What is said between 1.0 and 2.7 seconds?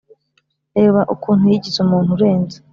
ukuntu yigize umuntu urenze